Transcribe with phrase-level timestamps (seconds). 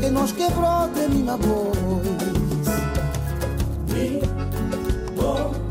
[0.00, 2.02] que nos quebrou de mi voz.
[3.88, 4.20] Mi
[5.16, 5.69] voz.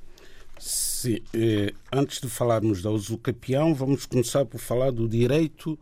[0.59, 5.79] Sim, eh, antes de falarmos do uso capião, vamos começar por falar do direito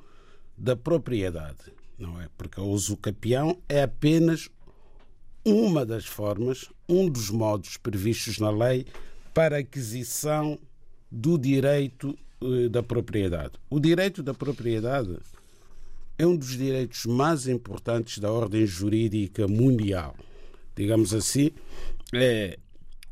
[0.57, 2.29] da propriedade, não é?
[2.37, 4.49] Porque o uso capião é apenas
[5.45, 8.87] uma das formas, um dos modos previstos na lei
[9.35, 10.59] para aquisição
[11.11, 13.53] do direito eh, da propriedade.
[13.69, 15.19] O direito da propriedade
[16.21, 20.15] é um dos direitos mais importantes da ordem jurídica mundial.
[20.77, 21.51] Digamos assim,
[22.13, 22.59] é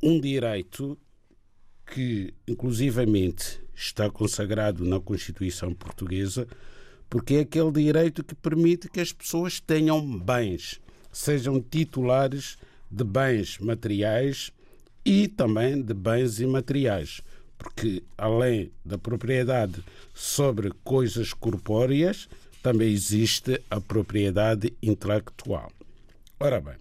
[0.03, 0.99] um direito
[1.87, 6.47] que, inclusivamente, está consagrado na Constituição Portuguesa,
[7.09, 10.79] porque é aquele direito que permite que as pessoas tenham bens,
[11.11, 12.59] sejam titulares
[12.91, 14.53] de bens materiais
[15.03, 17.23] e também de bens imateriais.
[17.57, 19.83] Porque, além da propriedade
[20.13, 22.29] sobre coisas corpóreas,
[22.63, 25.71] também existe a propriedade intelectual.
[26.41, 26.77] Ora bem,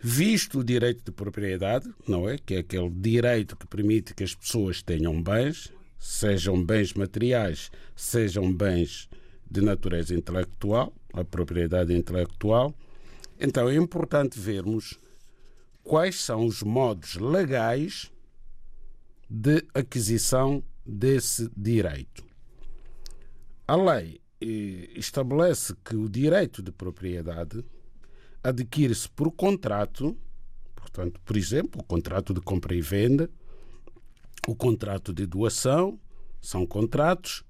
[0.00, 2.38] visto o direito de propriedade, não é?
[2.38, 8.52] Que é aquele direito que permite que as pessoas tenham bens, sejam bens materiais, sejam
[8.52, 9.08] bens
[9.50, 12.74] de natureza intelectual, a propriedade intelectual.
[13.40, 14.98] Então é importante vermos
[15.82, 18.10] quais são os modos legais
[19.28, 22.27] de aquisição desse direito.
[23.68, 27.62] A lei eh, estabelece que o direito de propriedade
[28.42, 30.16] adquire-se por contrato,
[30.74, 33.30] portanto, por exemplo, o contrato de compra e venda,
[34.46, 36.00] o contrato de doação,
[36.40, 37.44] são contratos,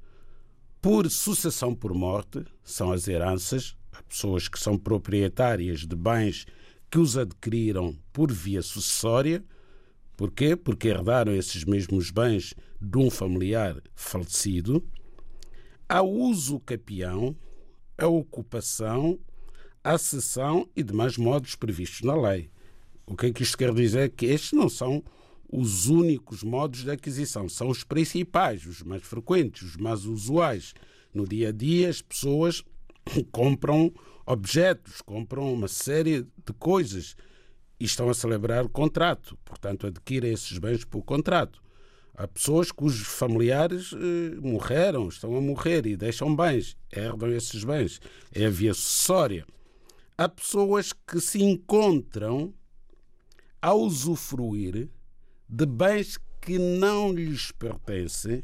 [0.82, 3.76] por sucessão por morte, são as heranças,
[4.08, 6.46] pessoas que são proprietárias de bens
[6.90, 9.44] que os adquiriram por via sucessória.
[10.16, 10.56] Porquê?
[10.56, 14.84] Porque herdaram esses mesmos bens de um familiar falecido
[15.88, 17.34] a uso capião,
[17.96, 19.18] a ocupação,
[19.82, 22.50] a cessão e demais modos previstos na lei.
[23.06, 24.10] O que é que isto quer dizer?
[24.10, 25.02] Que estes não são
[25.50, 30.74] os únicos modos de aquisição, são os principais, os mais frequentes, os mais usuais.
[31.14, 32.62] No dia a dia, as pessoas
[33.32, 33.90] compram
[34.26, 37.16] objetos, compram uma série de coisas
[37.80, 41.62] e estão a celebrar o contrato, portanto, adquirem esses bens por contrato.
[42.18, 48.00] Há pessoas cujos familiares eh, morreram, estão a morrer e deixam bens, herdam esses bens.
[48.34, 49.46] É a via sucessória.
[50.16, 52.52] Há pessoas que se encontram
[53.62, 54.88] a usufruir
[55.48, 58.42] de bens que não lhes pertencem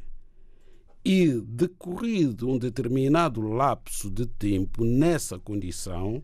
[1.04, 6.22] e, decorrido um determinado lapso de tempo nessa condição,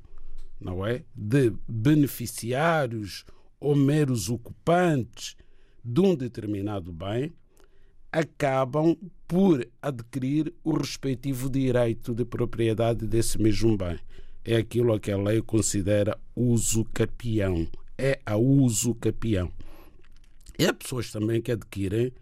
[0.61, 1.03] não é?
[1.13, 3.25] De beneficiários
[3.59, 5.37] ou meros ocupantes
[5.85, 7.33] de um determinado bem,
[8.13, 8.97] acabam
[9.27, 13.99] por adquirir o respectivo direito de propriedade desse mesmo bem.
[14.45, 17.67] É aquilo que a lei considera uso capião.
[17.97, 19.53] É a uso capião.
[20.59, 22.13] E há pessoas também que adquirem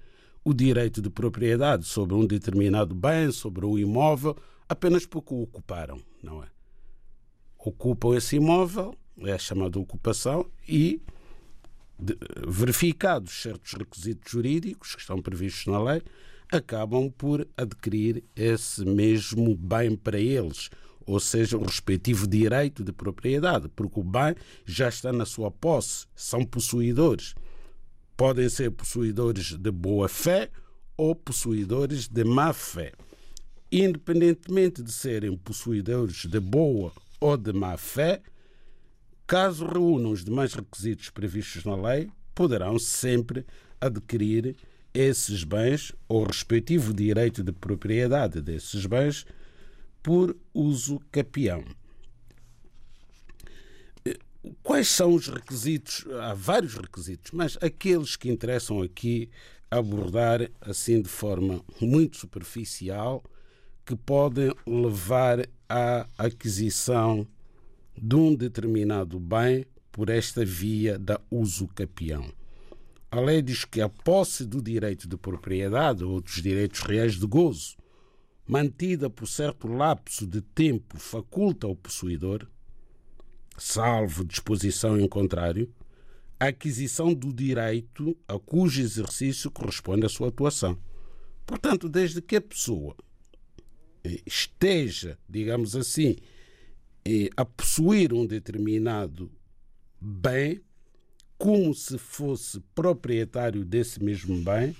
[0.44, 4.37] o direito de propriedade sobre um determinado bem, sobre um imóvel,
[4.68, 6.47] apenas porque o ocuparam, não é?
[7.59, 11.02] Ocupam esse imóvel, é a chamada ocupação, e
[12.47, 16.02] verificados certos requisitos jurídicos que estão previstos na lei,
[16.50, 20.71] acabam por adquirir esse mesmo bem para eles,
[21.05, 26.07] ou seja, o respectivo direito de propriedade, porque o bem já está na sua posse,
[26.14, 27.35] são possuidores.
[28.17, 30.50] Podem ser possuidores de boa fé
[30.97, 32.93] ou possuidores de má fé.
[33.71, 38.23] Independentemente de serem possuidores de boa ou de má fé,
[39.28, 43.44] Caso reúnam os demais requisitos previstos na lei, poderão sempre
[43.78, 44.56] adquirir
[44.94, 49.26] esses bens ou respectivo direito de propriedade desses bens
[50.02, 51.62] por uso capião.
[54.62, 56.06] Quais são os requisitos?
[56.23, 59.28] Há vários requisitos, mas aqueles que interessam aqui
[59.70, 63.23] abordar assim de forma muito superficial
[63.85, 67.28] que podem levar à aquisição
[67.99, 72.25] de um determinado bem por esta via da uso capião.
[73.11, 77.26] A lei diz que a posse do direito de propriedade ou dos direitos reais de
[77.26, 77.76] gozo,
[78.47, 82.47] mantida por certo lapso de tempo, faculta ao possuidor
[83.59, 85.73] salvo disposição em contrário,
[86.38, 90.78] a aquisição do direito a cujo exercício corresponde à sua atuação.
[91.45, 92.95] Portanto, desde que a pessoa
[94.25, 96.17] esteja, digamos assim,
[97.36, 99.30] a possuir um determinado
[100.00, 100.60] bem,
[101.36, 104.76] como se fosse proprietário desse mesmo bem,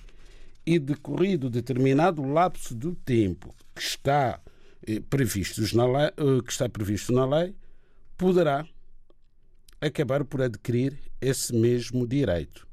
[0.67, 4.41] e decorrido determinado lapso do tempo que está
[4.87, 7.55] eh, previsto na lei, eh, que está previsto na lei,
[8.19, 8.67] poderá
[9.81, 12.67] acabar por adquirir esse mesmo direito.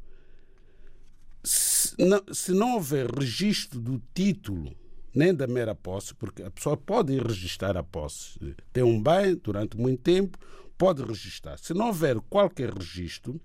[1.43, 4.75] Se não, se não houver registro do título
[5.15, 8.37] nem da mera posse, porque a pessoa pode registrar a posse.
[8.73, 10.37] Tem um bem durante muito tempo,
[10.77, 11.57] pode registrar.
[11.57, 13.39] Se não houver qualquer registro,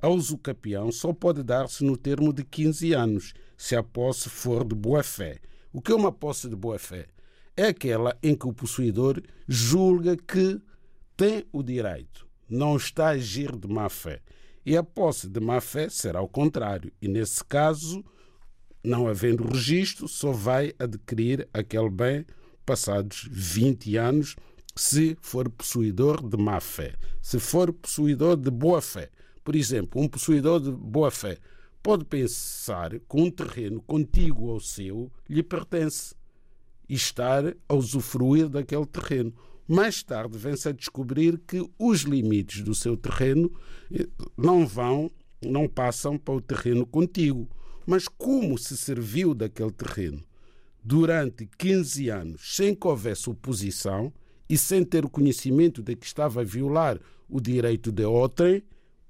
[0.00, 4.74] a usucapião só pode dar-se no termo de 15 anos, se a posse for de
[4.74, 5.40] boa-fé.
[5.72, 7.08] O que é uma posse de boa-fé?
[7.56, 10.60] É aquela em que o possuidor julga que
[11.16, 14.22] tem o direito, não está a agir de má-fé.
[14.64, 18.04] E a posse de má-fé será o contrário, e nesse caso
[18.82, 22.24] não havendo registro, só vai adquirir aquele bem
[22.64, 24.36] passados 20 anos,
[24.74, 26.94] se for possuidor de má fé.
[27.20, 29.10] Se for possuidor de boa fé,
[29.44, 31.38] por exemplo, um possuidor de boa fé
[31.82, 36.14] pode pensar que um terreno contíguo ao seu lhe pertence
[36.88, 39.32] e estar a usufruir daquele terreno.
[39.66, 43.50] Mais tarde vem-se a descobrir que os limites do seu terreno
[43.92, 44.06] eh,
[44.36, 45.10] não vão,
[45.40, 47.48] não passam para o terreno contíguo
[47.90, 50.22] mas como se serviu daquele terreno
[50.80, 54.12] durante 15 anos sem que houvesse oposição
[54.48, 58.62] e sem ter o conhecimento de que estava a violar o direito de outrem,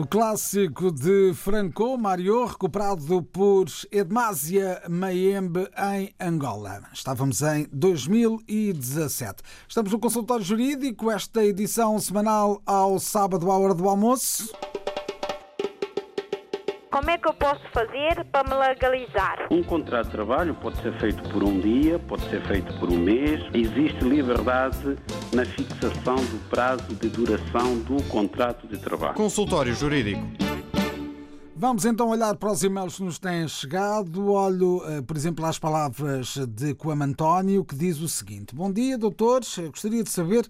[0.09, 6.81] Clássico de Franco Mario, recuperado por Edmásia Maembe em Angola.
[6.91, 9.43] Estávamos em 2017.
[9.67, 14.51] Estamos no consultório jurídico, esta edição semanal ao sábado à hora do almoço.
[16.99, 19.47] Como é que eu posso fazer para me legalizar?
[19.49, 22.97] Um contrato de trabalho pode ser feito por um dia, pode ser feito por um
[22.97, 23.39] mês.
[23.53, 24.97] Existe liberdade
[25.33, 29.13] na fixação do prazo de duração do contrato de trabalho.
[29.13, 30.21] Consultório Jurídico.
[31.55, 34.33] Vamos então olhar para os e-mails que nos têm chegado.
[34.33, 38.97] Olho, eh, por exemplo, às palavras de Coam António, que diz o seguinte: Bom dia,
[38.97, 39.57] doutores.
[39.57, 40.45] Eu gostaria de saber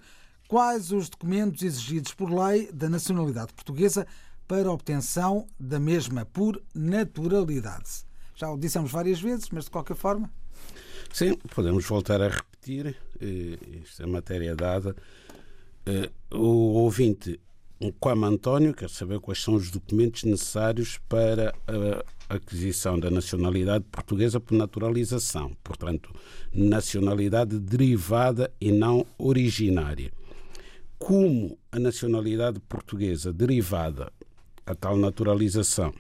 [0.48, 4.08] quais os documentos exigidos por lei da nacionalidade portuguesa
[4.50, 8.04] para obtenção da mesma por naturalidade.
[8.36, 10.28] Já o dissemos várias vezes, mas de qualquer forma.
[11.14, 12.98] Sim, podemos voltar a repetir.
[13.84, 14.96] Esta é matéria dada.
[15.86, 17.40] Eh, o ouvinte,
[18.00, 21.54] como António, quer saber quais são os documentos necessários para
[22.28, 25.56] a aquisição da nacionalidade portuguesa por naturalização.
[25.64, 26.12] Portanto,
[26.52, 30.12] nacionalidade derivada e não originária.
[30.98, 34.12] Como a nacionalidade portuguesa derivada
[34.70, 35.92] a tal naturalização.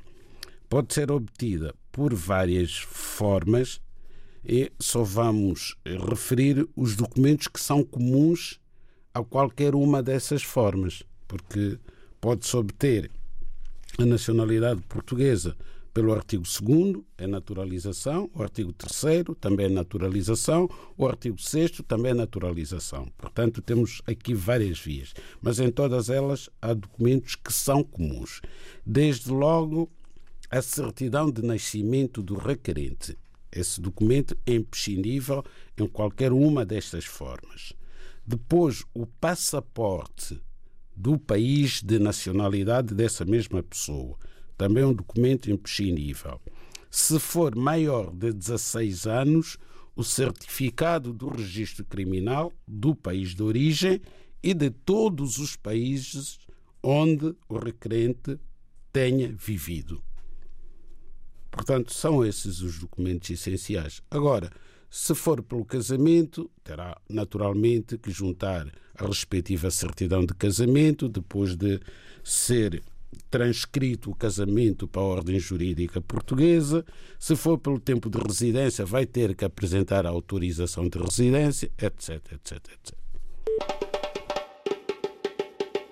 [0.69, 3.81] Pode ser obtida por várias formas
[4.45, 5.75] e só vamos
[6.07, 8.59] referir os documentos que são comuns
[9.11, 11.79] a qualquer uma dessas formas, porque
[12.21, 13.09] pode-se obter
[13.97, 15.57] a nacionalidade portuguesa
[15.93, 22.11] pelo artigo 2 é naturalização, o artigo 3 também é naturalização, o artigo 6 também
[22.11, 23.07] é naturalização.
[23.17, 28.41] Portanto, temos aqui várias vias, mas em todas elas há documentos que são comuns.
[28.85, 29.89] Desde logo,
[30.49, 33.17] a certidão de nascimento do requerente.
[33.51, 35.43] Esse documento é imprescindível
[35.77, 37.73] em qualquer uma destas formas.
[38.25, 40.39] Depois, o passaporte
[40.95, 44.17] do país de nacionalidade dessa mesma pessoa
[44.59, 46.39] também um documento imprescindível.
[46.91, 49.57] Se for maior de 16 anos,
[49.95, 54.01] o certificado do registro criminal do país de origem
[54.43, 56.39] e de todos os países
[56.83, 58.37] onde o requerente
[58.91, 60.03] tenha vivido.
[61.49, 64.01] Portanto, são esses os documentos essenciais.
[64.11, 64.51] Agora,
[64.89, 71.79] se for pelo casamento, terá naturalmente que juntar a respectiva certidão de casamento, depois de
[72.23, 72.83] ser
[73.29, 76.85] transcrito o casamento para a ordem jurídica portuguesa.
[77.17, 82.33] Se for pelo tempo de residência, vai ter que apresentar a autorização de residência, etc,
[82.33, 82.99] etc, etc.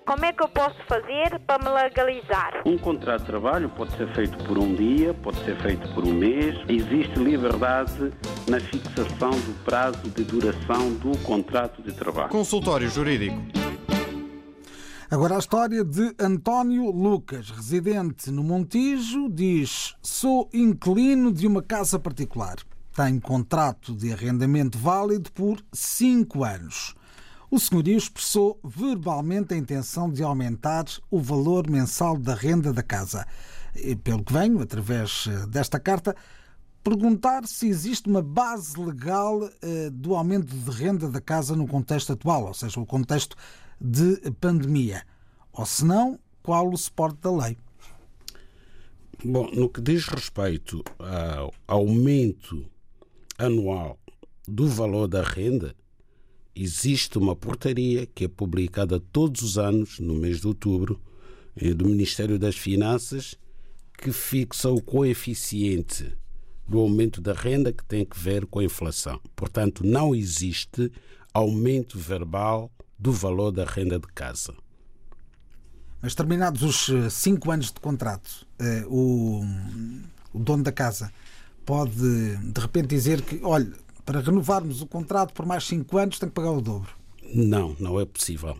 [0.07, 2.61] Como é que eu posso fazer para me legalizar?
[2.65, 6.13] Um contrato de trabalho pode ser feito por um dia, pode ser feito por um
[6.13, 6.55] mês.
[6.69, 8.13] Existe liberdade
[8.47, 12.29] na fixação do prazo de duração do contrato de trabalho.
[12.29, 13.35] Consultório Jurídico.
[15.09, 21.97] Agora a história de António Lucas, residente no Montijo, diz: Sou inquilino de uma casa
[21.97, 22.57] particular.
[22.93, 26.93] Tenho contrato de arrendamento válido por cinco anos.
[27.49, 33.25] O senhorio expressou verbalmente a intenção de aumentar o valor mensal da renda da casa.
[33.77, 36.17] E, pelo que venho, através eh, desta carta,
[36.83, 42.11] perguntar se existe uma base legal eh, do aumento de renda da casa no contexto
[42.11, 43.37] atual, ou seja, o contexto
[43.79, 45.03] de pandemia.
[45.53, 47.57] Ou se não, qual o suporte da lei?
[49.23, 52.69] Bom, no que diz respeito ao aumento
[53.37, 53.99] anual
[54.47, 55.75] do valor da renda,
[56.55, 61.01] existe uma portaria que é publicada todos os anos, no mês de outubro,
[61.55, 63.35] eh, do Ministério das Finanças,
[63.97, 66.15] que fixa o coeficiente
[66.67, 69.19] do aumento da renda que tem que ver com a inflação.
[69.35, 70.91] Portanto, não existe
[71.33, 74.53] aumento verbal do valor da renda de casa.
[76.01, 79.41] Mas terminados os eh, cinco anos de contrato, eh, o,
[80.33, 81.11] o dono da casa
[81.65, 83.73] pode de repente dizer que, olha,
[84.05, 86.89] para renovarmos o contrato por mais cinco anos tem que pagar o dobro.
[87.33, 88.57] Não, não é possível.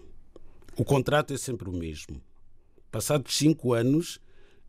[0.75, 2.21] O contrato é sempre o mesmo.
[2.91, 4.19] Passados cinco anos,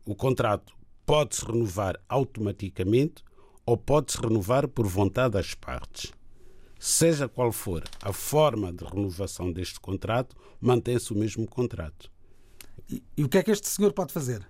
[0.05, 0.73] o contrato
[1.05, 3.23] pode-se renovar automaticamente
[3.65, 6.11] ou pode-se renovar por vontade das partes.
[6.79, 12.09] Seja qual for a forma de renovação deste contrato, mantém-se o mesmo contrato.
[12.89, 14.47] E, e, o que é que este senhor pode fazer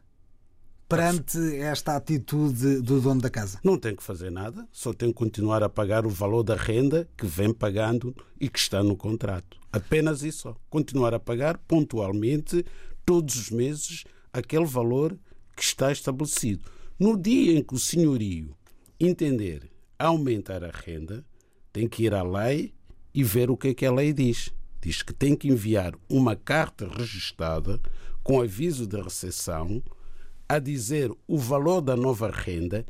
[0.88, 3.60] perante esta atitude do dono da casa?
[3.64, 7.10] Não tem que fazer nada, só tem que continuar a pagar o valor da renda
[7.18, 9.60] que vem pagando e que está no contrato.
[9.74, 10.56] Apenas isso.
[10.70, 12.64] Continuar a pagar pontualmente,
[13.06, 15.18] todos os meses, aquele valor
[15.56, 16.70] que está estabelecido.
[17.00, 18.56] No dia em que o senhorio
[19.00, 21.26] entender aumentar a renda,
[21.80, 22.74] tem que ir à lei
[23.14, 24.54] e ver o que é que a lei diz.
[24.82, 27.80] Diz que tem que enviar uma carta registada
[28.22, 29.82] com aviso de recepção
[30.48, 32.86] a dizer o valor da nova renda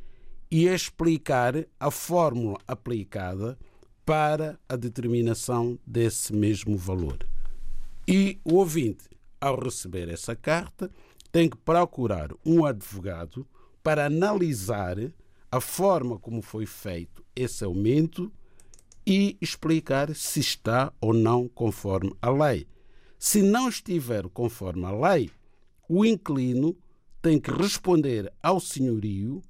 [0.50, 3.60] e a explicar a fórmula aplicada
[4.04, 7.20] para a determinação desse mesmo valor.
[8.08, 9.04] E o ouvinte,
[9.40, 10.90] ao receber essa carta,
[11.32, 13.46] tem que procurar um advogado
[13.84, 14.98] para analisar
[15.52, 18.32] a forma como foi feito esse aumento
[19.10, 22.68] e explicar se está ou não conforme a lei.
[23.18, 25.32] Se não estiver conforme a lei,
[25.90, 26.78] o inquilino
[27.22, 29.42] tem que responder ao senhorio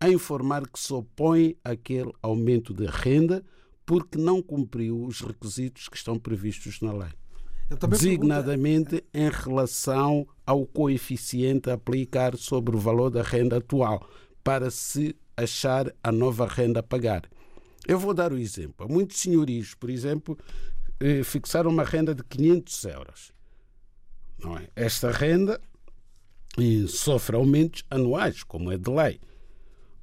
[0.00, 3.44] a informar que se opõe àquele aumento de renda
[3.84, 7.10] porque não cumpriu os requisitos que estão previstos na lei.
[7.88, 9.08] Designadamente pergunto...
[9.14, 14.08] em relação ao coeficiente a aplicar sobre o valor da renda atual,
[14.44, 17.28] para se achar a nova renda a pagar.
[17.86, 18.88] Eu vou dar o um exemplo.
[18.88, 20.38] Muitos senhorios, por exemplo,
[21.00, 23.32] eh, fixaram uma renda de 500 euros.
[24.38, 24.68] Não é?
[24.74, 25.60] Esta renda
[26.88, 29.20] sofre aumentos anuais, como é de lei.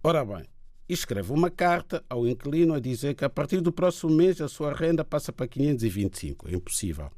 [0.03, 0.45] Ora bem,
[0.87, 4.73] escreve uma carta ao inquilino a dizer que a partir do próximo mês a sua
[4.73, 6.47] renda passa para 525.
[6.47, 7.11] É impossível.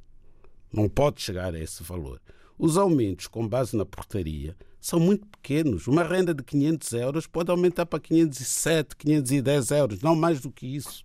[0.71, 2.19] Não pode chegar a esse valor.
[2.57, 5.87] Os aumentos com base na portaria são muito pequenos.
[5.87, 10.65] Uma renda de 500 euros pode aumentar para 507, 510 euros, não mais do que
[10.75, 11.03] isso.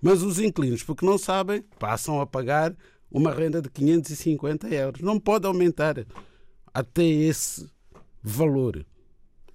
[0.00, 2.74] Mas os inquilinos, porque não sabem, passam a pagar
[3.10, 5.00] uma renda de 550 euros.
[5.00, 6.06] Não pode aumentar
[6.72, 7.68] até esse
[8.22, 8.84] valor,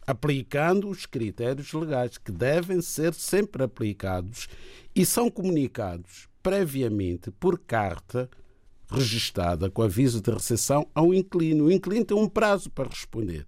[0.06, 4.48] aplicando os critérios legais que devem ser sempre aplicados
[4.96, 8.30] e são comunicados previamente por carta
[8.90, 11.66] registada com aviso de recepção ao inquilino.
[11.66, 13.46] O inquilino tem um prazo para responder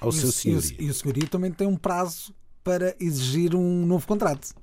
[0.00, 0.76] ao e seu senhorio.
[0.78, 4.54] E o senhorio também tem um prazo para exigir um novo contrato.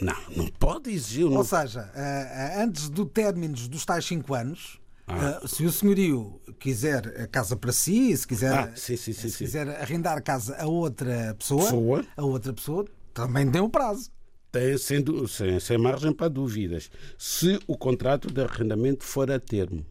[0.00, 4.34] Não, não pode exigir um Ou seja, eh, eh, antes do término dos tais 5
[4.34, 5.40] anos, ah.
[5.42, 9.28] Eh, se o senhorio quiser a casa para si, se quiser, ah, sim, sim, sim,
[9.28, 13.68] se quiser arrendar a casa a outra pessoa, pessoa, a outra pessoa também tem um
[13.68, 14.12] prazo
[14.50, 19.84] tem, sendo, sem, sem margem para dúvidas, se o contrato de arrendamento for a termo,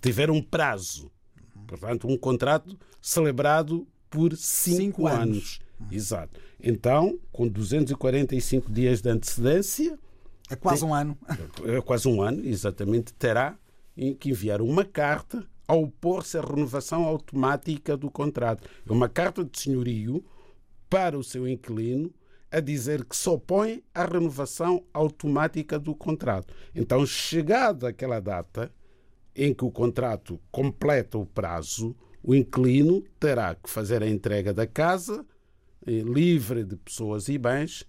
[0.00, 1.10] tiver um prazo,
[1.66, 5.20] portanto, um contrato celebrado por cinco, cinco anos.
[5.20, 5.60] anos.
[5.90, 6.40] Exato.
[6.62, 9.98] Então, com 245 dias de antecedência.
[10.48, 11.18] É quase tem, um ano.
[11.64, 13.12] É quase um ano, exatamente.
[13.12, 13.58] Terá
[14.18, 18.68] que enviar uma carta a opor-se à renovação automática do contrato.
[18.88, 20.24] É uma carta de senhorio
[20.88, 22.12] para o seu inquilino
[22.50, 26.54] a dizer que se opõe à renovação automática do contrato.
[26.74, 28.72] Então, chegada aquela data
[29.34, 34.66] em que o contrato completa o prazo, o inquilino terá que fazer a entrega da
[34.66, 35.24] casa
[35.86, 37.84] eh, livre de pessoas e bens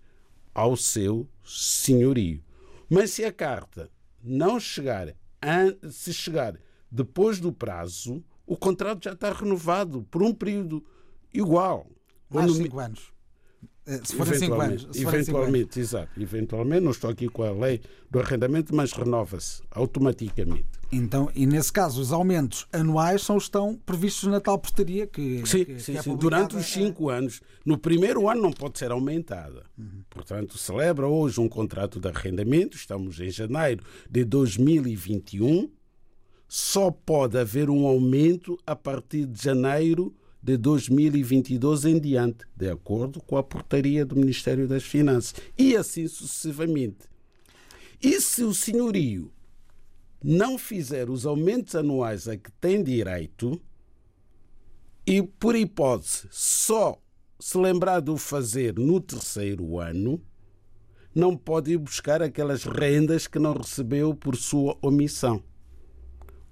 [0.53, 2.43] ao seu senhorio.
[2.89, 3.89] Mas se a carta
[4.21, 5.15] não chegar,
[5.89, 6.59] se chegar
[6.91, 10.85] depois do prazo, o contrato já está renovado por um período
[11.33, 11.87] igual.
[12.29, 13.13] Mais cinco anos.
[13.87, 14.87] Eh, se forem 5 anos.
[14.91, 16.21] Se eventualmente, cinco exato.
[16.21, 17.79] Eventualmente, não estou aqui com a lei
[18.11, 20.67] do arrendamento, mas renova-se automaticamente.
[20.91, 25.41] Então, e nesse caso, os aumentos anuais são estão previstos na tal portaria que.
[25.45, 26.15] Sim, que, sim, que é sim.
[26.17, 27.41] Durante os 5 anos.
[27.65, 29.63] No primeiro ano não pode ser aumentada.
[29.77, 30.03] Uhum.
[30.09, 35.69] Portanto, celebra hoje um contrato de arrendamento, estamos em janeiro de 2021.
[36.47, 43.21] Só pode haver um aumento a partir de janeiro de 2022 em diante, de acordo
[43.21, 47.07] com a portaria do Ministério das Finanças, e assim sucessivamente.
[48.01, 49.31] E se o senhorio
[50.23, 53.59] não fizer os aumentos anuais a que tem direito,
[55.05, 57.01] e por hipótese só
[57.39, 60.21] se lembrar de o fazer no terceiro ano,
[61.13, 65.43] não pode ir buscar aquelas rendas que não recebeu por sua omissão.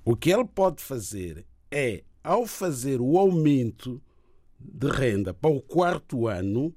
[0.04, 4.02] O que ele pode fazer é, ao fazer o aumento
[4.60, 6.74] de renda para o quarto ano,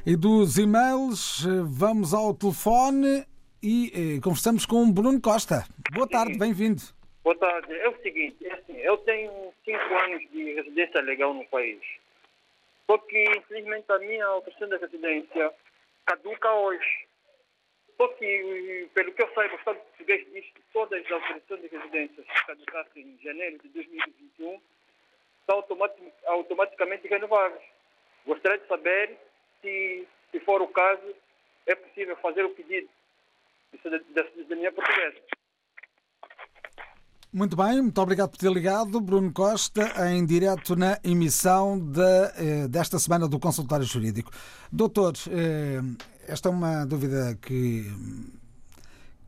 [0.03, 3.23] E dos e-mails, vamos ao telefone
[3.61, 5.63] e eh, conversamos com Bruno Costa.
[5.93, 6.81] Boa tarde, bem-vindo.
[7.23, 7.71] Boa tarde.
[7.77, 11.79] É o seguinte, é assim, eu tenho cinco anos de residência legal no país.
[12.87, 15.53] Só que, infelizmente, a minha autorização de residência
[16.07, 17.05] caduca hoje.
[17.97, 21.67] Só que, pelo que eu saiba, o Estado português diz que todas as autorizações de
[21.67, 24.59] residência caducassem em janeiro de 2021
[25.51, 25.77] são
[26.27, 27.63] automaticamente renováveis.
[28.25, 29.17] Gostaria de saber
[29.61, 31.15] se, se for o caso,
[31.67, 32.87] é possível fazer o pedido.
[33.83, 35.17] Da, da minha portuguesa.
[37.33, 38.99] Muito bem, muito obrigado por ter ligado.
[38.99, 44.29] Bruno Costa, em direto na emissão de, eh, desta semana do Consultório Jurídico.
[44.69, 45.79] Doutor, eh,
[46.27, 47.85] esta é uma dúvida que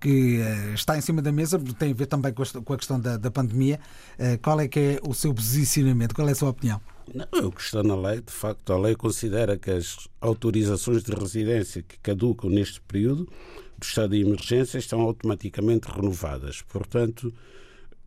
[0.04, 3.16] que uh, está em cima da mesa, tem a ver também com a, questão da,
[3.16, 3.80] da pandemia.
[4.20, 6.14] Uh, qual é que é o seu posicionamento?
[6.14, 6.82] Qual é a sua opinião?
[7.14, 11.14] Não, o que está na lei, de facto, a lei considera que as autorizações de
[11.14, 13.30] residência que caducam neste período
[13.78, 16.62] do estado de emergência estão automaticamente renovadas.
[16.64, 17.34] Portanto,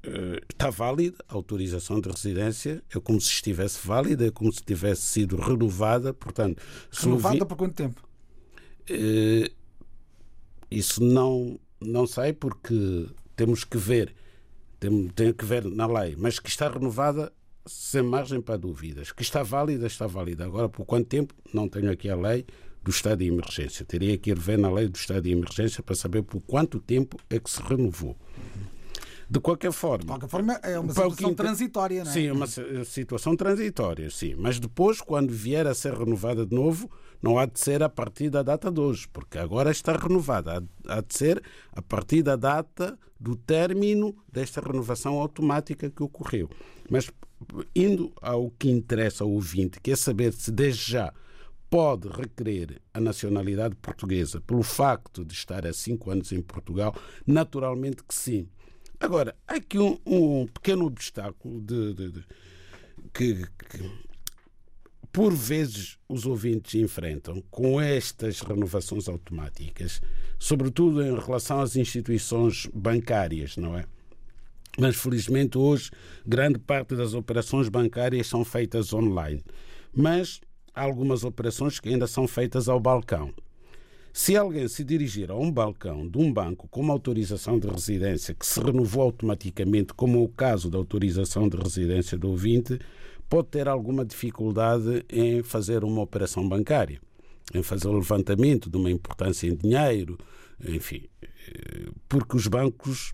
[0.03, 4.63] eh, está válida a autorização de residência, é como se estivesse válida, é como se
[4.63, 6.13] tivesse sido renovada.
[6.13, 7.47] Portanto, renovada vi...
[7.47, 8.03] por quanto tempo?
[10.71, 14.15] Isso não, não sei porque temos que ver,
[14.79, 17.33] tem, tem que ver na lei, mas que está renovada
[17.67, 19.13] sem margem para dúvidas.
[19.13, 20.45] Que está válida, está válida.
[20.45, 21.35] Agora, por quanto tempo?
[21.53, 22.47] Não tenho aqui a lei
[22.83, 23.85] do estado de emergência.
[23.85, 27.19] Teria que ir ver na lei do estado de emergência para saber por quanto tempo
[27.29, 28.17] é que se renovou.
[29.29, 29.99] De qualquer forma.
[29.99, 32.15] De qualquer forma, é uma situação transitória, não é?
[32.15, 32.47] Sim, é uma
[32.85, 34.35] situação transitória, sim.
[34.37, 38.31] Mas depois, quando vier a ser renovada de novo, não há de ser a partir
[38.31, 40.63] da data de hoje, porque agora está renovada.
[40.87, 46.49] Há de ser a partir da data do término desta renovação automática que ocorreu.
[46.89, 47.11] Mas
[47.75, 51.13] indo ao que interessa ao ouvinte, que é saber se desde já
[51.69, 56.95] pode requerer a nacionalidade portuguesa pelo facto de estar há cinco anos em Portugal,
[57.27, 58.49] naturalmente que sim.
[58.99, 62.25] Agora, há aqui um, um pequeno obstáculo de, de, de
[63.13, 63.91] que, que,
[65.13, 70.01] por vezes, os ouvintes enfrentam com estas renovações automáticas,
[70.39, 73.85] sobretudo em relação às instituições bancárias, não é?
[74.79, 75.91] Mas, felizmente, hoje,
[76.27, 79.43] grande parte das operações bancárias são feitas online.
[79.95, 80.41] Mas
[80.75, 83.33] há algumas operações que ainda são feitas ao balcão.
[84.19, 88.35] Se alguém se dirigir a um balcão de um banco com uma autorização de residência
[88.35, 92.79] que se renovou automaticamente, como é o caso da autorização de residência do ouvinte,
[93.29, 96.99] pode ter alguma dificuldade em fazer uma operação bancária,
[97.53, 100.17] em fazer o levantamento de uma importância em dinheiro,
[100.67, 101.03] enfim,
[102.09, 103.13] porque os bancos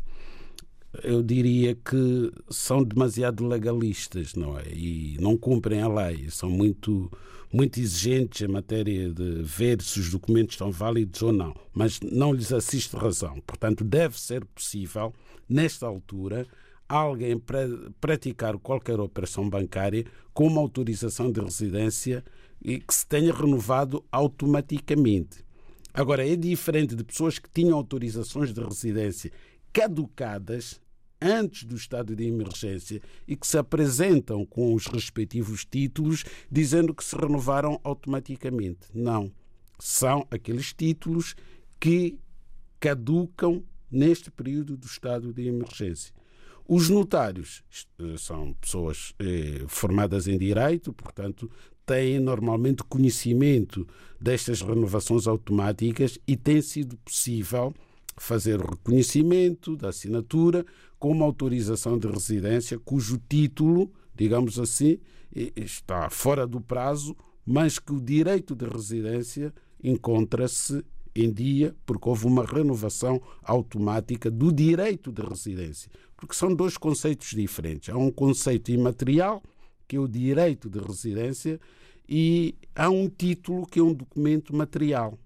[1.03, 4.69] eu diria que são demasiado legalistas, não é?
[4.73, 7.11] E não cumprem a lei, são muito
[7.53, 12.33] muito exigentes em matéria de ver se os documentos estão válidos ou não, mas não
[12.33, 13.41] lhes assiste razão.
[13.47, 15.13] Portanto, deve ser possível,
[15.49, 16.47] nesta altura,
[16.89, 17.41] alguém
[18.01, 22.25] praticar qualquer operação bancária com uma autorização de residência
[22.65, 25.45] e que se tenha renovado automaticamente.
[25.93, 29.31] Agora, é diferente de pessoas que tinham autorizações de residência
[29.73, 30.81] caducadas
[31.23, 37.05] antes do estado de emergência e que se apresentam com os respectivos títulos dizendo que
[37.05, 38.89] se renovaram automaticamente.
[38.93, 39.33] Não.
[39.79, 41.35] São aqueles títulos
[41.81, 42.19] que
[42.79, 46.13] caducam neste período do estado de emergência.
[46.67, 47.63] Os notários
[47.99, 51.51] eh, são pessoas eh, formadas em direito, portanto,
[51.85, 53.87] têm normalmente conhecimento
[54.21, 57.75] destas renovações automáticas e tem sido possível
[58.17, 60.65] fazer o reconhecimento da assinatura
[60.99, 64.99] com uma autorização de residência cujo título, digamos assim,
[65.57, 72.27] está fora do prazo, mas que o direito de residência encontra-se em dia porque houve
[72.27, 75.91] uma renovação automática do direito de residência.
[76.17, 77.89] Porque são dois conceitos diferentes.
[77.89, 79.43] Há um conceito imaterial,
[79.89, 81.61] que é o direito de residência,
[82.09, 85.19] e há um título, que é um documento material.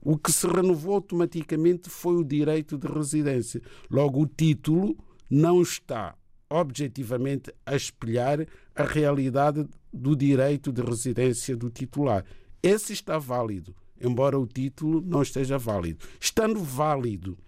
[0.00, 3.60] O que se renovou automaticamente foi o direito de residência.
[3.90, 4.96] Logo, o título
[5.30, 6.14] não está
[6.50, 12.24] objetivamente a espelhar a realidade do direito de residência do titular.
[12.62, 16.04] Esse está válido, embora o título não esteja válido.
[16.20, 17.38] Estando válido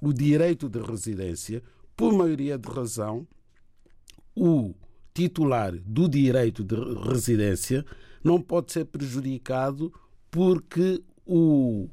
[0.00, 1.62] o direito de residência,
[1.96, 3.26] por maioria de razão,
[4.34, 4.74] o
[5.14, 6.74] titular do direito de
[7.08, 7.84] residência
[8.24, 9.92] não pode ser prejudicado
[10.30, 11.88] porque o,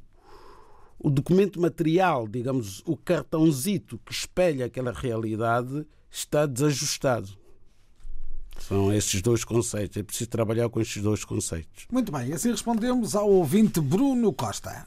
[0.98, 7.28] o documento material, digamos, o cartãozito que espelha aquela realidade, está desajustado.
[8.58, 9.96] São esses dois conceitos.
[9.96, 11.86] É preciso trabalhar com estes dois conceitos.
[11.90, 14.86] Muito bem, assim respondemos ao ouvinte Bruno Costa.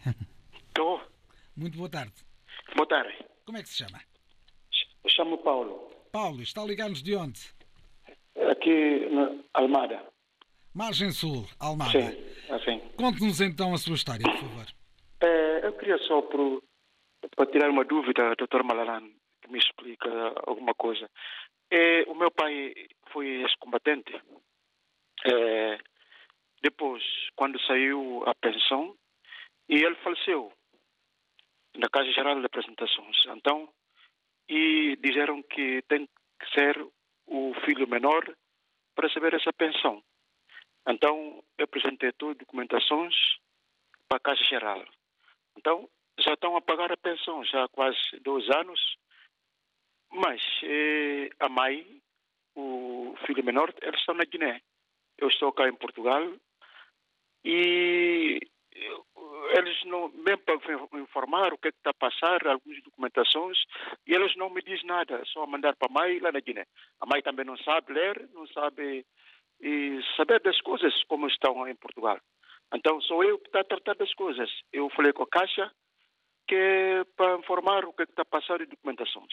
[0.68, 1.00] Estou.
[1.56, 2.12] Muito boa tarde.
[2.76, 3.24] Boa tarde.
[3.46, 3.98] Como é que se chama?
[5.02, 5.99] Eu chamo Paulo.
[6.10, 7.40] Paulo, está ligando-nos de onde?
[8.50, 10.04] Aqui na Almada.
[10.74, 11.90] Margem Sul, Almada.
[11.90, 12.80] Sim, assim.
[12.96, 14.66] Conte-nos então a sua história, por favor.
[15.20, 16.62] É, eu queria só pro,
[17.36, 18.62] para tirar uma dúvida, Dr.
[18.64, 19.08] Malalan,
[19.42, 20.10] que me explica
[20.46, 21.08] alguma coisa.
[21.70, 22.74] É, o meu pai
[23.12, 24.12] foi ex-combatente.
[25.26, 25.78] É,
[26.62, 27.02] depois,
[27.36, 28.94] quando saiu a pensão,
[29.68, 30.52] e ele faleceu
[31.76, 33.16] na Casa Geral de Apresentações.
[33.36, 33.68] Então,
[34.50, 36.76] e disseram que tem que ser
[37.26, 38.22] o filho menor
[38.96, 40.02] para receber essa pensão.
[40.88, 43.14] Então, eu apresentei todas as documentações
[44.08, 44.84] para a Caixa Geral.
[45.56, 45.88] Então,
[46.18, 48.80] já estão a pagar a pensão já há quase dois anos,
[50.10, 52.02] mas eh, a mãe,
[52.56, 54.60] o filho menor, eles estão na Guiné.
[55.16, 56.24] Eu estou cá em Portugal
[57.44, 58.40] e
[59.56, 63.58] eles não, mesmo para informar o que, é que está a passar, algumas documentações,
[64.06, 66.64] e eles não me dizem nada, só mandar para a mãe lá na Guiné.
[67.00, 69.04] A mãe também não sabe ler, não sabe
[69.60, 72.18] e saber das coisas como estão em Portugal.
[72.74, 74.50] Então sou eu que está a tratar das coisas.
[74.72, 75.70] Eu falei com a Caixa
[76.50, 79.32] que é para informar o que, é que está a passar em documentações.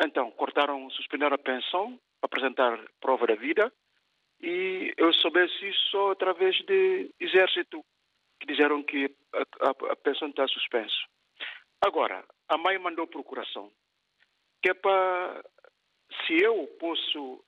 [0.00, 3.72] Então, cortaram, suspenderam a pensão, apresentar prova da vida,
[4.40, 7.84] e eu soubesse isso só através de exército
[8.40, 10.96] que disseram que a, a, a pensão está suspensa.
[11.80, 13.70] Agora, a mãe mandou procuração,
[14.62, 15.44] que é para,
[16.26, 17.44] se eu posso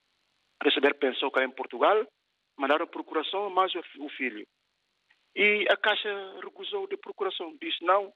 [0.62, 2.06] receber pensão cá em Portugal,
[2.56, 4.46] mandaram procuração mais o, filho.
[5.34, 7.56] E a Caixa recusou de procuração.
[7.60, 8.12] Disse não,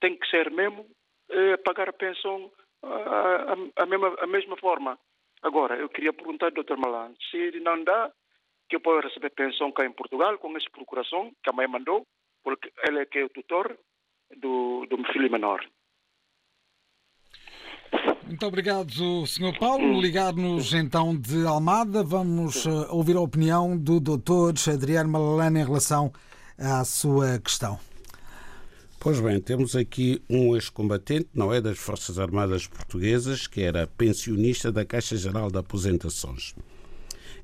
[0.00, 0.86] tem que ser mesmo
[1.30, 2.52] eh, pagar a pensão
[2.82, 4.98] a, a, a, mesma, a mesma forma.
[5.42, 6.76] Agora, eu queria perguntar ao Dr.
[6.76, 8.10] Malan, se não dá,
[8.68, 12.06] que eu posso receber pensão cá em Portugal com essa procuração que a mãe mandou,
[12.46, 13.76] porque ele é que é o tutor
[14.40, 15.66] do, do meu filho menor.
[18.24, 19.58] Muito obrigado, Sr.
[19.58, 20.00] Paulo.
[20.00, 24.70] Ligar-nos então de Almada, vamos uh, ouvir a opinião do Dr.
[24.72, 26.12] Adriano Malalana em relação
[26.56, 27.80] à sua questão.
[29.00, 34.70] Pois bem, temos aqui um ex-combatente, não é, das Forças Armadas Portuguesas, que era pensionista
[34.70, 36.54] da Caixa Geral de Aposentações.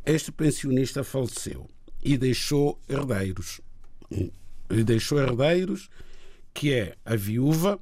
[0.07, 1.69] Este pensionista faleceu
[2.05, 3.61] e deixou herdeiros.
[4.73, 5.89] E deixou herdeiros,
[6.55, 7.79] que é a viúva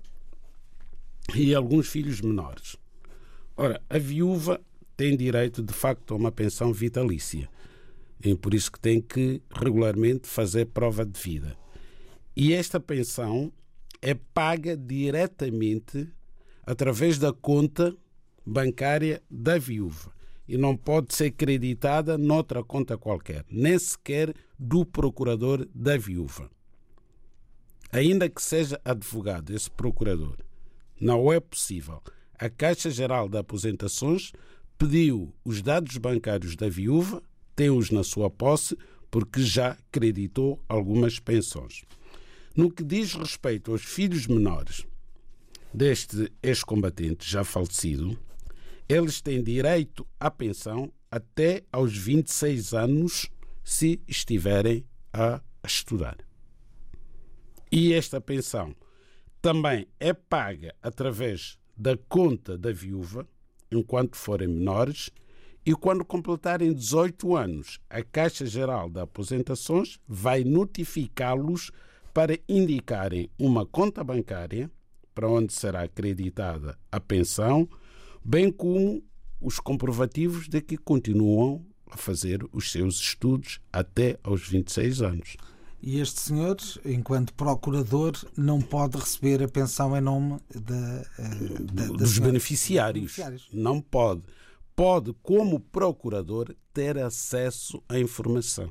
[1.35, 2.77] e alguns filhos menores.
[3.57, 4.61] Ora, a viúva
[4.97, 7.49] tem direito, de facto, a uma pensão vitalícia.
[8.23, 11.57] E por isso que tem que regularmente fazer prova de vida.
[12.37, 13.53] E esta pensão
[14.03, 16.09] é paga diretamente
[16.65, 17.97] através da conta
[18.45, 20.13] bancária da viúva
[20.51, 26.51] e não pode ser creditada noutra conta qualquer, nem sequer do procurador da viúva.
[27.93, 30.37] Ainda que seja advogado esse procurador,
[31.01, 32.01] não é possível.
[32.39, 34.33] A Caixa Geral de Aposentações
[34.79, 37.21] pediu os dados bancários da viúva,
[37.57, 38.79] tem-os na sua posse,
[39.11, 41.83] porque já creditou algumas pensões.
[42.57, 44.87] No que diz respeito aos filhos menores
[45.75, 48.17] deste ex-combatente já falecido,
[48.89, 53.29] eles têm direito à pensão até aos 26 anos
[53.65, 56.30] se estiverem a estudar.
[57.71, 58.75] E esta pensão
[59.41, 63.27] também é paga através da conta da viúva,
[63.71, 65.11] enquanto forem menores,
[65.65, 71.71] e quando completarem 18 anos, a Caixa Geral de Aposentações vai notificá-los
[72.13, 74.71] para indicarem uma conta bancária
[75.15, 77.69] para onde será acreditada a pensão,
[78.25, 79.03] bem como
[79.41, 85.37] os comprovativos de que continuam a fazer os seus estudos até aos 26 anos.
[85.83, 91.87] E este senhor, enquanto procurador, não pode receber a pensão em nome da, eh, da,
[91.87, 93.17] da dos beneficiários.
[93.17, 93.49] beneficiários.
[93.53, 94.23] Não pode.
[94.77, 98.71] Pode, como procurador, ter acesso à informação.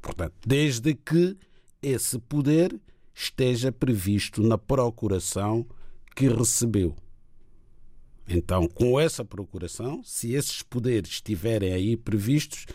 [0.00, 1.36] Portanto, desde que
[1.82, 2.80] esse poder
[3.14, 5.66] esteja previsto na procuração
[6.16, 6.96] que recebeu.
[8.26, 12.66] Então, com essa procuração, se esses poderes estiverem aí previstos,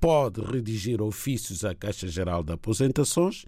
[0.00, 3.44] pode redigir ofícios à Caixa Geral de Aposentações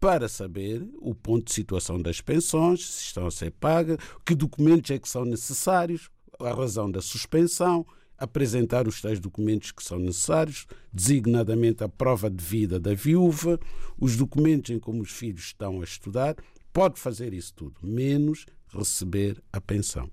[0.00, 4.90] para saber o ponto de situação das pensões, se estão a ser pagas, que documentos
[4.90, 7.86] é que são necessários, a razão da suspensão,
[8.18, 13.58] apresentar os tais documentos que são necessários, designadamente a prova de vida da viúva,
[13.98, 16.36] os documentos em como os filhos estão a estudar,
[16.72, 20.10] pode fazer isso tudo, menos receber a pensão.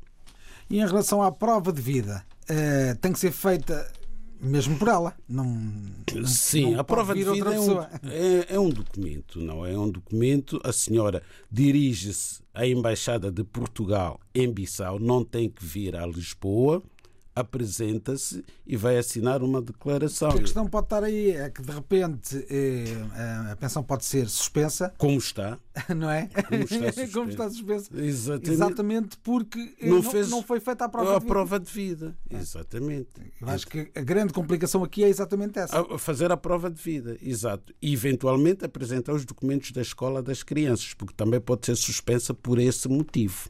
[0.70, 3.92] E em relação à prova de vida, uh, tem que ser feita
[4.42, 5.16] mesmo por ela.
[5.30, 5.46] Não,
[6.26, 9.74] Sim, não a prova de vida é um, é, é um, documento, não é?
[9.74, 10.60] é um documento.
[10.64, 11.22] A senhora
[11.52, 16.82] dirige-se à Embaixada de Portugal em Bissau, não tem que vir a Lisboa
[17.36, 20.30] apresenta-se e vai assinar uma declaração.
[20.30, 24.94] A questão pode estar aí, é que de repente eh, a pensão pode ser suspensa.
[24.98, 25.58] Como está.
[25.96, 26.30] Não é?
[26.48, 27.12] Como está suspensa.
[27.14, 27.90] Como está suspensa.
[27.96, 28.52] Exatamente.
[28.52, 31.34] Exatamente porque não, não, fez não foi feita a prova a de vida.
[31.34, 32.18] prova de vida.
[32.30, 32.38] É.
[32.38, 33.10] Exatamente.
[33.40, 35.80] Eu acho que a grande complicação aqui é exatamente essa.
[35.80, 37.74] A fazer a prova de vida, exato.
[37.82, 42.60] E eventualmente apresentar os documentos da escola das crianças, porque também pode ser suspensa por
[42.60, 43.50] esse motivo.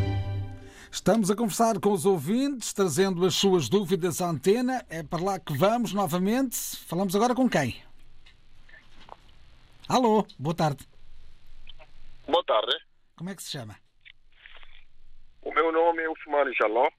[0.91, 4.85] Estamos a conversar com os ouvintes, trazendo as suas dúvidas à antena.
[4.89, 6.57] É para lá que vamos novamente.
[6.85, 7.81] Falamos agora com quem?
[9.87, 10.85] Alô, boa tarde.
[12.27, 12.77] Boa tarde.
[13.15, 13.77] Como é que se chama?
[15.41, 16.89] O meu nome é Usman Jaló.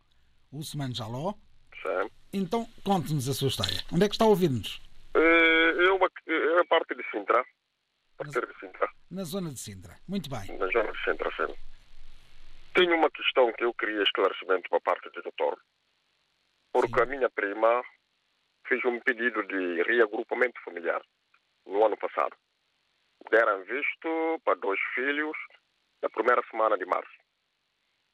[0.51, 1.34] Usman Jaló?
[1.82, 2.11] Sim.
[2.32, 3.84] Então, conte-nos a sua história.
[3.93, 4.80] Onde é que está a ouvir-nos?
[5.14, 7.45] Eu a parte de Sintra.
[8.16, 8.88] Parte na, de Sintra.
[9.11, 9.97] Na zona de Sintra.
[10.09, 10.57] Muito bem.
[10.59, 11.55] Na zona de Sintra, sim.
[12.74, 15.60] Tenho uma questão que eu queria esclarecimento para parte do doutor.
[16.72, 17.02] Porque Sim.
[17.02, 17.82] a minha prima
[18.66, 21.02] fez um pedido de reagrupamento familiar
[21.66, 22.34] no ano passado.
[23.30, 25.36] deram visto para dois filhos
[26.02, 27.12] na primeira semana de março.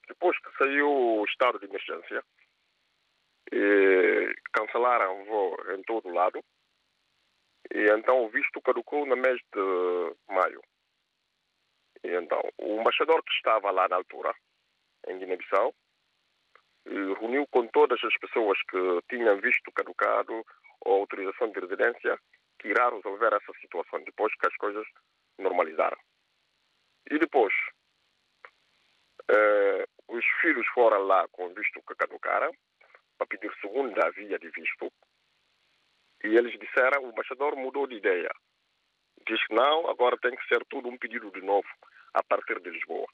[0.07, 2.23] Depois que saiu o estado de emergência,
[3.53, 6.43] e cancelaram o voo em todo lado,
[7.73, 10.63] e então o visto caducou no mês de maio.
[12.05, 14.35] E então, o embaixador que estava lá na altura,
[15.09, 15.75] em Guiné-Bissau,
[16.87, 20.45] reuniu com todas as pessoas que tinham visto caducado
[20.81, 22.19] ou autorização de residência
[22.59, 24.87] que irá resolver essa situação depois que as coisas
[25.39, 25.99] normalizaram.
[27.11, 27.55] E depois,
[29.31, 32.51] eh, os filhos foram lá com visto que caducaram
[33.17, 34.91] para pedir segunda via de visto
[36.25, 38.31] e eles disseram, o embaixador mudou de ideia.
[39.27, 41.69] Diz que não, agora tem que ser tudo um pedido de novo
[42.15, 43.07] a partir de Lisboa.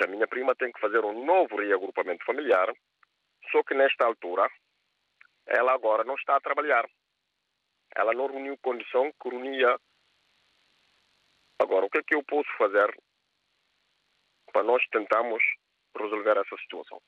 [0.00, 2.74] Que a minha prima tem que fazer um novo reagrupamento familiar,
[3.52, 4.50] só que nesta altura
[5.44, 6.88] ela agora não está a trabalhar.
[7.94, 9.78] Ela não reuniu condição que reunia.
[11.60, 12.98] Agora, o que é que eu posso fazer
[14.50, 15.42] para nós tentarmos
[15.94, 17.02] resolver essa situação?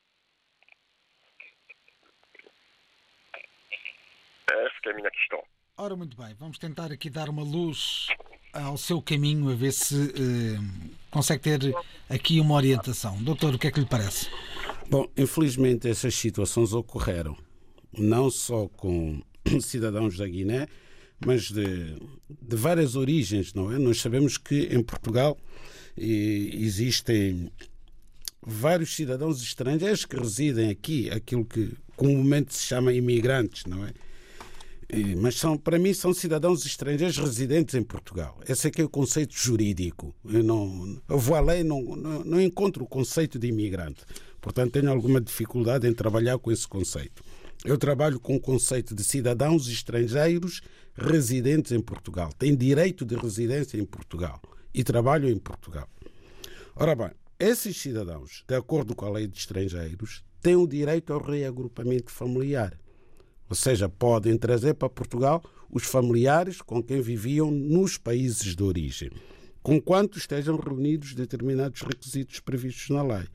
[4.51, 5.43] Essa que é a minha questão.
[5.79, 8.05] Ora, muito bem, vamos tentar aqui dar uma luz
[8.53, 10.59] ao seu caminho, a ver se eh,
[11.09, 11.75] consegue ter
[12.07, 13.21] aqui uma orientação.
[13.23, 14.27] Doutor, o que é que lhe parece?
[14.89, 17.35] Bom, infelizmente essas situações ocorreram,
[17.97, 19.21] não só com
[19.61, 20.67] cidadãos da Guiné,
[21.25, 21.95] mas de,
[22.29, 23.79] de várias origens, não é?
[23.79, 25.37] Nós sabemos que em Portugal
[25.95, 27.51] existem
[28.45, 33.93] vários cidadãos estrangeiros que residem aqui, aquilo que comumente se chama imigrantes, não é?
[35.17, 38.39] Mas são, para mim são cidadãos estrangeiros residentes em Portugal.
[38.47, 40.13] Esse é que é o conceito jurídico.
[40.25, 44.03] Eu, não, eu vou além e não, não, não encontro o conceito de imigrante.
[44.41, 47.23] Portanto, tenho alguma dificuldade em trabalhar com esse conceito.
[47.63, 50.61] Eu trabalho com o conceito de cidadãos estrangeiros
[50.95, 52.31] residentes em Portugal.
[52.37, 54.41] Têm direito de residência em Portugal
[54.73, 55.87] e trabalham em Portugal.
[56.75, 61.21] Ora bem, esses cidadãos, de acordo com a lei de estrangeiros, têm o direito ao
[61.21, 62.77] reagrupamento familiar.
[63.53, 69.11] Ou seja, podem trazer para Portugal os familiares com quem viviam nos países de origem,
[69.61, 73.27] com quanto estejam reunidos determinados requisitos previstos na lei.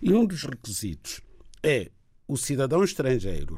[0.00, 1.20] E um dos requisitos
[1.62, 1.90] é
[2.26, 3.54] o cidadão estrangeiro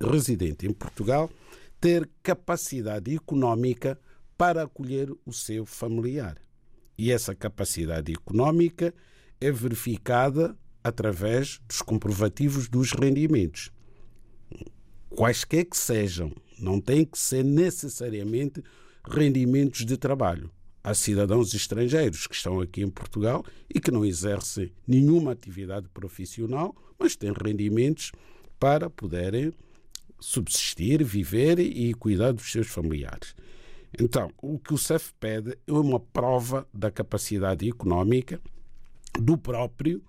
[0.00, 1.30] residente em Portugal
[1.78, 4.00] ter capacidade económica
[4.38, 6.38] para acolher o seu familiar.
[6.96, 8.94] E essa capacidade económica
[9.38, 13.73] é verificada através dos comprovativos dos rendimentos
[15.14, 18.62] quaisquer que sejam, não têm que ser necessariamente
[19.06, 20.50] rendimentos de trabalho.
[20.82, 26.74] Há cidadãos estrangeiros que estão aqui em Portugal e que não exercem nenhuma atividade profissional,
[26.98, 28.12] mas têm rendimentos
[28.58, 29.52] para poderem
[30.20, 33.34] subsistir, viver e cuidar dos seus familiares.
[33.98, 38.40] Então, o que o CEF pede é uma prova da capacidade económica
[39.18, 40.02] do próprio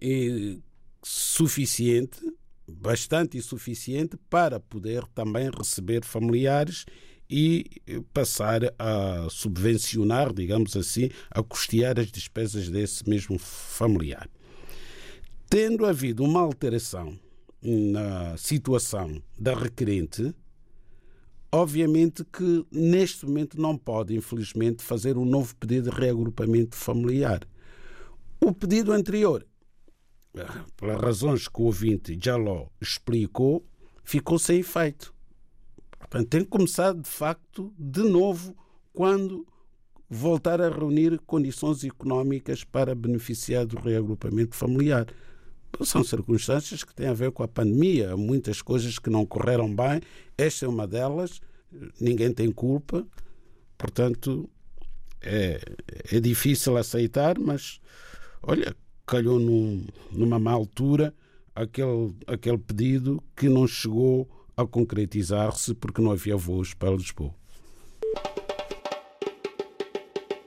[0.00, 0.60] e
[1.02, 2.20] suficiente
[2.68, 6.84] bastante e suficiente para poder também receber familiares
[7.28, 7.64] e
[8.12, 14.28] passar a subvencionar, digamos assim, a custear as despesas desse mesmo familiar.
[15.48, 17.18] Tendo havido uma alteração
[17.62, 20.34] na situação da requerente,
[21.50, 27.40] obviamente que neste momento não pode, infelizmente, fazer um novo pedido de reagrupamento familiar.
[28.40, 29.44] O pedido anterior
[30.76, 33.64] pelas razões que o ouvinte Jaló explicou,
[34.04, 35.14] ficou sem efeito.
[35.98, 38.56] Portanto, tem que começar, de facto, de novo,
[38.92, 39.46] quando
[40.08, 45.06] voltar a reunir condições económicas para beneficiar do reagrupamento familiar.
[45.82, 50.00] São circunstâncias que têm a ver com a pandemia, muitas coisas que não correram bem,
[50.38, 51.40] esta é uma delas,
[52.00, 53.06] ninguém tem culpa,
[53.76, 54.48] portanto,
[55.20, 55.60] é,
[56.12, 57.80] é difícil aceitar, mas
[58.42, 58.74] olha,
[59.06, 61.14] calhou num, numa má altura
[61.54, 67.34] aquele, aquele pedido que não chegou a concretizar-se porque não havia voos para Lisboa.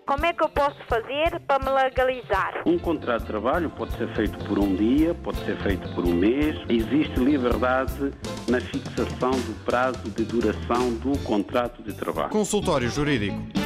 [0.05, 2.64] Como é que eu posso fazer para me legalizar?
[2.66, 6.16] Um contrato de trabalho pode ser feito por um dia, pode ser feito por um
[6.16, 6.55] mês.
[6.68, 8.12] Existe liberdade
[8.47, 12.32] na fixação do prazo de duração do contrato de trabalho.
[12.32, 13.59] Consultório Jurídico.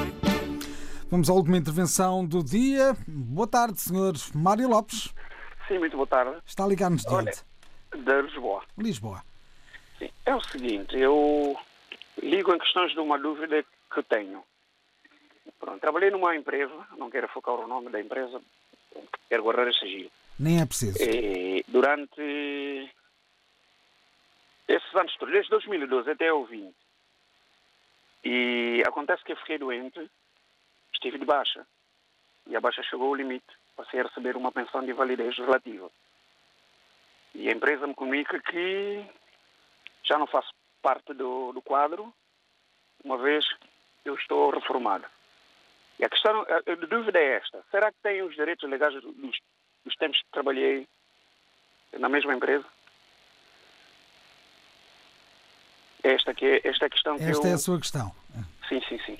[1.13, 2.97] Vamos à última intervenção do dia.
[3.07, 5.13] Boa tarde, senhor Mário Lopes.
[5.67, 6.41] Sim, muito boa tarde.
[6.43, 7.31] Está a ligar-nos de onde?
[7.95, 8.63] De Lisboa.
[8.75, 9.23] Lisboa.
[9.99, 10.09] Sim.
[10.25, 11.55] É o seguinte, eu
[12.17, 14.43] ligo em questões de uma dúvida que tenho.
[15.59, 18.41] Pronto, trabalhei numa empresa, não quero focar o nome da empresa,
[19.29, 20.09] quero guardar esse sigilo.
[20.39, 20.97] Nem é preciso.
[20.99, 22.91] E durante
[24.67, 26.73] esses anos todos, desde 2012 até o 20,
[28.23, 30.09] E acontece que eu fiquei doente,
[31.03, 31.65] estive de baixa.
[32.47, 33.45] E a baixa chegou ao limite.
[33.75, 35.89] Passei a receber uma pensão de validez relativa.
[37.35, 39.05] E a empresa me comunica que
[40.03, 42.13] já não faço parte do, do quadro,
[43.03, 43.45] uma vez
[44.05, 45.05] eu estou reformado.
[45.99, 49.39] E a questão, a, a dúvida é esta: será que tenho os direitos legais dos,
[49.85, 50.87] dos tempos que trabalhei
[51.93, 52.65] na mesma empresa?
[56.03, 57.51] Esta, que é, esta é a questão que Esta eu...
[57.51, 58.13] é a sua questão.
[58.67, 59.17] Sim, sim, sim.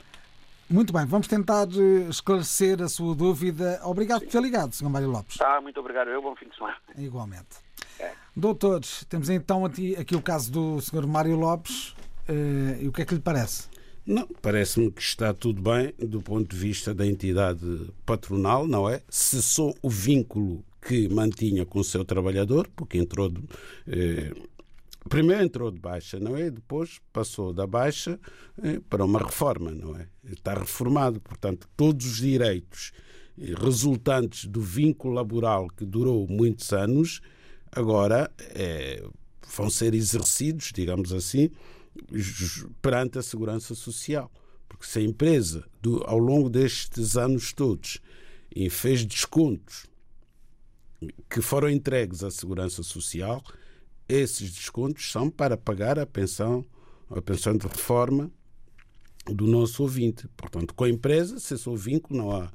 [0.74, 3.80] Muito bem, vamos tentar eh, esclarecer a sua dúvida.
[3.84, 4.90] Obrigado por ter ligado, Sr.
[4.90, 5.38] Mário Lopes.
[5.38, 6.08] Tá, muito obrigado.
[6.10, 6.76] Eu, bom fim de semana.
[6.98, 7.58] Igualmente.
[8.00, 8.12] É.
[8.36, 11.06] Doutores, temos então aqui, aqui o caso do Sr.
[11.06, 11.96] Mário Lopes.
[12.28, 13.70] eh, e o que é que lhe parece?
[14.04, 19.04] Não, parece-me que está tudo bem do ponto de vista da entidade patronal, não é?
[19.08, 23.44] Cessou o vínculo que mantinha com o seu trabalhador, porque entrou de,
[23.88, 24.34] eh,
[25.10, 26.50] primeiro entrou de baixa, não é?
[26.50, 28.20] Depois passou da baixa
[28.62, 30.08] eh, para uma reforma, não é?
[30.32, 32.92] Está reformado, portanto, todos os direitos
[33.40, 37.22] eh, resultantes do vínculo laboral que durou muitos anos
[37.72, 39.04] agora eh,
[39.56, 41.50] vão ser exercidos, digamos assim,
[42.82, 44.32] perante a segurança social.
[44.68, 48.00] Porque se a empresa, do- ao longo destes anos todos,
[48.72, 49.86] fez descontos
[51.30, 53.44] que foram entregues à segurança social,
[54.08, 56.66] esses descontos são para pagar a pensão,
[57.10, 58.32] a pensão de reforma
[59.26, 60.28] do nosso ouvinte.
[60.36, 62.52] Portanto, com a empresa, se esse vínculo não há.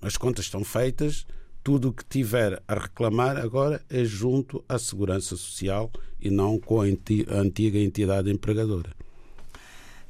[0.00, 1.26] As contas estão feitas,
[1.62, 5.90] tudo o que tiver a reclamar agora é junto à Segurança Social
[6.20, 8.94] e não com a antiga entidade empregadora.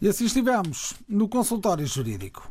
[0.03, 2.51] E assim estivemos no consultório jurídico.